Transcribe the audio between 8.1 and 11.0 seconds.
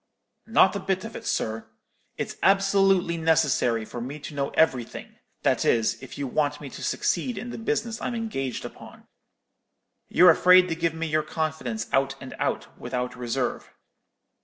engaged upon. You're afraid to give